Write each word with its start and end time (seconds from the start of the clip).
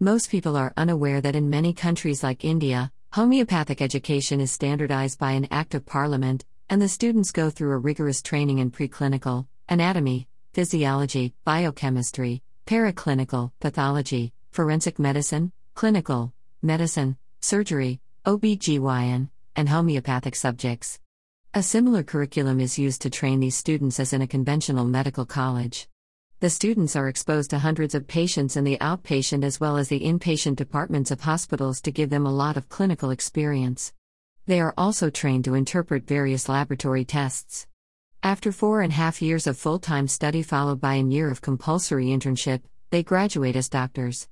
Most 0.00 0.30
people 0.30 0.58
are 0.58 0.74
unaware 0.76 1.22
that 1.22 1.34
in 1.34 1.48
many 1.48 1.72
countries 1.72 2.22
like 2.22 2.44
India, 2.44 2.92
homeopathic 3.12 3.80
education 3.80 4.42
is 4.42 4.52
standardized 4.52 5.18
by 5.18 5.32
an 5.32 5.48
act 5.50 5.74
of 5.74 5.86
parliament, 5.86 6.44
and 6.68 6.82
the 6.82 6.88
students 6.88 7.32
go 7.32 7.48
through 7.48 7.72
a 7.72 7.78
rigorous 7.78 8.20
training 8.20 8.58
in 8.58 8.70
preclinical, 8.70 9.46
anatomy, 9.70 10.28
physiology, 10.52 11.32
biochemistry, 11.44 12.42
paraclinical, 12.66 13.52
pathology, 13.58 14.34
forensic 14.50 14.98
medicine, 14.98 15.50
clinical, 15.72 16.34
medicine, 16.60 17.16
surgery, 17.40 17.98
OB/GYN, 18.26 19.30
and 19.56 19.68
homeopathic 19.70 20.36
subjects. 20.36 21.00
A 21.54 21.62
similar 21.62 22.02
curriculum 22.02 22.60
is 22.60 22.78
used 22.78 23.00
to 23.00 23.08
train 23.08 23.40
these 23.40 23.56
students 23.56 23.98
as 23.98 24.12
in 24.12 24.20
a 24.20 24.26
conventional 24.26 24.84
medical 24.84 25.24
college. 25.24 25.88
The 26.38 26.50
students 26.50 26.94
are 26.96 27.08
exposed 27.08 27.48
to 27.50 27.60
hundreds 27.60 27.94
of 27.94 28.06
patients 28.06 28.58
in 28.58 28.64
the 28.64 28.76
outpatient 28.78 29.42
as 29.42 29.58
well 29.58 29.78
as 29.78 29.88
the 29.88 30.00
inpatient 30.00 30.56
departments 30.56 31.10
of 31.10 31.22
hospitals 31.22 31.80
to 31.80 31.90
give 31.90 32.10
them 32.10 32.26
a 32.26 32.32
lot 32.32 32.58
of 32.58 32.68
clinical 32.68 33.08
experience. 33.08 33.94
They 34.44 34.60
are 34.60 34.74
also 34.76 35.08
trained 35.08 35.46
to 35.46 35.54
interpret 35.54 36.06
various 36.06 36.46
laboratory 36.46 37.06
tests. 37.06 37.66
After 38.22 38.52
four 38.52 38.82
and 38.82 38.92
a 38.92 38.96
half 38.96 39.22
years 39.22 39.46
of 39.46 39.56
full 39.56 39.78
time 39.78 40.08
study, 40.08 40.42
followed 40.42 40.78
by 40.78 40.96
a 40.96 41.02
year 41.02 41.30
of 41.30 41.40
compulsory 41.40 42.08
internship, 42.08 42.60
they 42.90 43.02
graduate 43.02 43.56
as 43.56 43.70
doctors. 43.70 44.28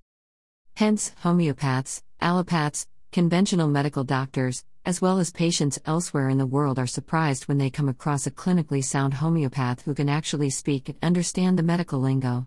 Hence, 0.75 1.13
homeopaths, 1.23 2.03
allopaths, 2.21 2.87
conventional 3.13 3.69
medical 3.69 4.05
doctors, 4.05 4.63
as 4.87 5.01
well 5.01 5.19
as 5.19 5.31
patients 5.31 5.79
elsewhere 5.87 6.29
in 6.29 6.37
the 6.37 6.47
world 6.47 6.79
are 6.79 6.87
surprised 6.87 7.45
when 7.45 7.57
they 7.57 7.71
come 7.71 7.89
across 7.89 8.27
a 8.27 8.31
clinically 8.31 8.85
sound 8.85 9.15
homeopath 9.15 9.83
who 9.83 9.95
can 9.95 10.11
actually 10.11 10.51
speak 10.51 10.91
and 10.91 10.99
understand 11.03 11.59
the 11.59 11.63
medical 11.63 11.99
lingo. 11.99 12.47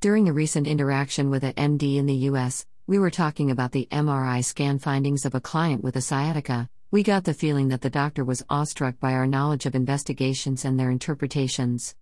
During 0.00 0.26
a 0.28 0.32
recent 0.32 0.66
interaction 0.66 1.28
with 1.28 1.44
a 1.44 1.52
MD 1.52 1.96
in 1.96 2.06
the 2.06 2.28
US, 2.30 2.64
we 2.86 2.98
were 2.98 3.10
talking 3.10 3.50
about 3.50 3.72
the 3.72 3.86
MRI 3.90 4.42
scan 4.42 4.78
findings 4.78 5.26
of 5.26 5.34
a 5.34 5.40
client 5.40 5.84
with 5.84 5.96
a 5.96 6.00
sciatica. 6.00 6.70
We 6.90 7.02
got 7.02 7.24
the 7.24 7.34
feeling 7.34 7.68
that 7.68 7.82
the 7.82 7.90
doctor 7.90 8.24
was 8.24 8.44
awestruck 8.48 8.98
by 8.98 9.12
our 9.12 9.26
knowledge 9.26 9.66
of 9.66 9.74
investigations 9.74 10.64
and 10.64 10.80
their 10.80 10.90
interpretations. 10.90 11.94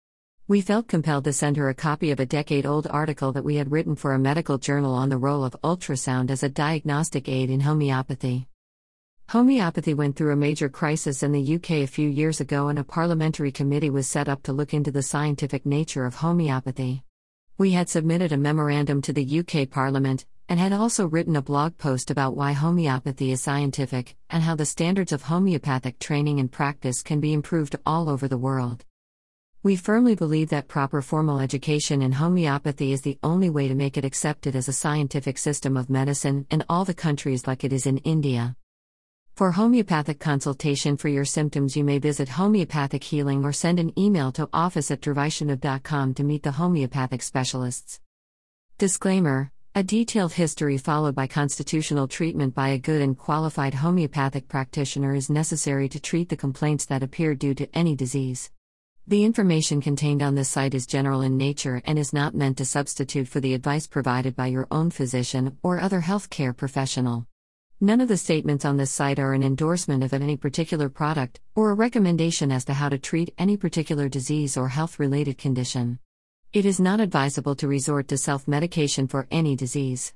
We 0.47 0.61
felt 0.61 0.87
compelled 0.87 1.25
to 1.25 1.33
send 1.33 1.57
her 1.57 1.69
a 1.69 1.75
copy 1.75 2.13
of 2.13 2.21
a 2.21 2.27
decade 2.27 2.67
old 2.67 2.87
article 2.89 3.33
that 3.33 3.45
we 3.45 3.57
had 3.57 3.73
written 3.73 3.97
for 3.97 4.13
a 4.13 4.19
medical 4.19 4.59
journal 4.59 4.95
on 4.95 5.09
the 5.09 5.19
role 5.19 5.45
of 5.45 5.57
ultrasound 5.65 6.31
as 6.31 6.43
a 6.43 6.49
diagnostic 6.49 7.29
aid 7.29 7.51
in 7.51 7.61
homeopathy. 7.61 8.49
Homeopathy 9.33 9.95
went 9.95 10.15
through 10.15 10.35
a 10.35 10.37
major 10.37 10.69
crisis 10.69 11.23
in 11.23 11.33
the 11.33 11.55
UK 11.55 11.71
a 11.71 11.87
few 11.87 12.07
years 12.07 12.39
ago, 12.43 12.69
and 12.69 12.79
a 12.79 12.85
parliamentary 12.85 13.51
committee 13.51 13.89
was 13.89 14.07
set 14.07 14.29
up 14.29 14.43
to 14.43 14.53
look 14.53 14.75
into 14.75 14.91
the 14.91 15.03
scientific 15.03 15.65
nature 15.65 16.05
of 16.05 16.17
homeopathy. 16.17 17.03
We 17.57 17.71
had 17.71 17.89
submitted 17.89 18.33
a 18.33 18.37
memorandum 18.37 19.01
to 19.01 19.13
the 19.15 19.39
UK 19.39 19.71
Parliament, 19.71 20.27
and 20.51 20.61
had 20.61 20.75
also 20.75 21.07
written 21.07 21.35
a 21.35 21.41
blog 21.41 21.79
post 21.79 22.11
about 22.11 22.37
why 22.37 22.53
homeopathy 22.53 23.33
is 23.33 23.41
scientific, 23.41 24.17
and 24.29 24.43
how 24.43 24.55
the 24.55 24.67
standards 24.67 25.13
of 25.13 25.23
homeopathic 25.23 25.99
training 25.99 26.39
and 26.39 26.53
practice 26.53 27.01
can 27.01 27.19
be 27.19 27.33
improved 27.33 27.75
all 27.87 28.11
over 28.11 28.29
the 28.29 28.37
world. 28.37 28.85
We 29.63 29.77
firmly 29.77 30.15
believe 30.15 30.51
that 30.51 30.69
proper 30.69 31.01
formal 31.01 31.41
education 31.41 32.03
in 32.03 32.13
homeopathy 32.13 32.93
is 32.93 33.01
the 33.01 33.19
only 33.23 33.49
way 33.49 33.67
to 33.69 33.75
make 33.75 33.97
it 33.97 34.05
accepted 34.05 34.55
as 34.55 34.69
a 34.69 34.75
scientific 34.75 35.39
system 35.39 35.79
of 35.79 35.89
medicine 35.89 36.45
in 36.51 36.63
all 36.69 36.85
the 36.85 36.93
countries 36.93 37.47
like 37.47 37.65
it 37.65 37.73
is 37.73 37.87
in 37.87 37.97
India. 37.97 38.57
For 39.35 39.53
homeopathic 39.53 40.21
consultation 40.21 40.99
for 40.99 41.09
your 41.09 41.25
symptoms, 41.25 41.75
you 41.75 41.85
may 41.85 41.99
visit 41.99 42.29
Homeopathic 42.29 43.03
Healing 43.03 43.47
or 43.47 43.53
send 43.53 43.81
an 43.81 43.99
email 43.99 44.31
to 44.33 44.47
office 44.53 44.91
at 44.91 45.01
dervaishanav.com 45.01 46.15
to 46.15 46.23
meet 46.23 46.43
the 46.43 46.53
homeopathic 46.53 47.23
specialists. 47.23 47.99
Disclaimer 48.77 49.51
A 49.75 49.83
detailed 49.83 50.35
history 50.35 50.77
followed 50.77 51.15
by 51.15 51.27
constitutional 51.29 52.09
treatment 52.09 52.55
by 52.55 52.69
a 52.69 52.79
good 52.79 53.01
and 53.01 53.17
qualified 53.17 53.73
homeopathic 53.73 54.49
practitioner 54.49 55.15
is 55.15 55.31
necessary 55.31 55.89
to 55.89 55.99
treat 55.99 56.29
the 56.29 56.37
complaints 56.37 56.85
that 56.85 57.03
appear 57.03 57.35
due 57.35 57.55
to 57.55 57.75
any 57.75 57.97
disease. 57.97 58.51
The 59.07 59.25
information 59.25 59.81
contained 59.81 60.23
on 60.23 60.35
this 60.35 60.51
site 60.51 60.75
is 60.75 60.87
general 60.87 61.23
in 61.23 61.39
nature 61.39 61.81
and 61.87 61.99
is 61.99 62.13
not 62.13 62.35
meant 62.35 62.59
to 62.59 62.67
substitute 62.67 63.29
for 63.29 63.41
the 63.41 63.55
advice 63.55 63.87
provided 63.87 64.37
by 64.37 64.49
your 64.49 64.69
own 64.71 64.91
physician 64.91 65.57
or 65.63 65.81
other 65.81 66.03
healthcare 66.03 66.55
professional. 66.55 67.27
None 67.85 68.01
of 68.01 68.07
the 68.07 68.17
statements 68.17 68.65
on 68.65 68.77
this 68.77 68.93
site 68.93 69.19
are 69.19 69.35
an 69.35 69.43
endorsement 69.43 70.05
of 70.05 70.13
any 70.13 70.37
particular 70.37 70.89
product, 70.89 71.41
or 71.57 71.73
a 71.73 71.75
recommendation 71.75 72.53
as 72.53 72.65
to 72.67 72.75
how 72.75 72.89
to 72.89 72.97
treat 72.97 73.35
any 73.39 73.57
particular 73.57 74.09
disease 74.09 74.57
or 74.57 74.69
health 74.69 75.01
related 75.01 75.37
condition. 75.37 75.99
It 76.53 76.65
is 76.65 76.79
not 76.79 77.01
advisable 77.01 77.57
to 77.57 77.67
resort 77.67 78.07
to 78.07 78.17
self 78.17 78.47
medication 78.47 79.09
for 79.09 79.27
any 79.33 79.57
disease. 79.57 80.11